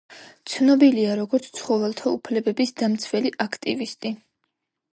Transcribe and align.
ცნობილია 0.53 1.17
როგორც 1.19 1.49
ცხოველთა 1.59 2.13
უფლებების 2.15 2.73
დამცველი 2.81 3.33
აქტივისტი. 3.49 4.17